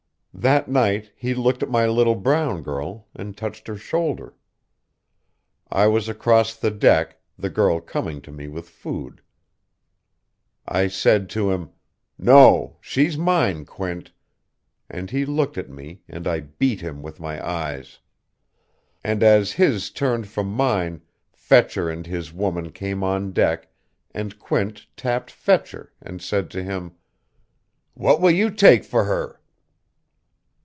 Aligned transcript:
"That 0.33 0.67
night, 0.69 1.11
he 1.15 1.35
looked 1.35 1.61
at 1.61 1.69
my 1.69 1.85
little 1.85 2.15
brown 2.15 2.63
girl, 2.63 3.07
and 3.15 3.35
touched 3.37 3.67
her 3.67 3.75
shoulder. 3.77 4.33
I 5.69 5.85
was 5.87 6.09
across 6.09 6.55
the 6.55 6.71
deck, 6.71 7.19
the 7.37 7.49
girl 7.49 7.79
coming 7.79 8.21
to 8.21 8.31
me 8.31 8.47
with 8.47 8.67
food. 8.67 9.21
I 10.67 10.87
said 10.87 11.29
to 11.31 11.51
him: 11.51 11.69
'No. 12.17 12.77
She's 12.81 13.17
mine, 13.19 13.65
Quint.' 13.65 14.13
And 14.89 15.11
he 15.11 15.25
looked 15.27 15.57
at 15.59 15.69
me, 15.69 16.01
and 16.07 16.25
I 16.25 16.39
beat 16.39 16.81
him 16.81 17.03
with 17.03 17.19
my 17.19 17.45
eyes. 17.47 17.99
And 19.03 19.21
as 19.21 19.51
his 19.51 19.91
turned 19.91 20.27
from 20.27 20.47
mine, 20.47 21.01
Fetcher 21.33 21.87
and 21.87 22.07
his 22.07 22.33
woman 22.33 22.71
came 22.71 23.03
on 23.03 23.31
deck, 23.31 23.67
and 24.11 24.39
Quint 24.39 24.87
tapped 24.97 25.29
Fetcher, 25.29 25.91
and 26.01 26.19
said 26.19 26.49
to 26.51 26.63
him: 26.63 26.93
'What 27.93 28.19
will 28.21 28.31
you 28.31 28.49
take 28.49 28.83
for 28.85 29.03
her?' 29.03 29.37